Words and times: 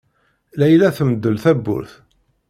Layla 0.59 0.89
temdel 0.97 1.35
tawwurt. 1.43 1.91